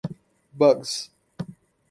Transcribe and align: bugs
bugs 0.59 0.91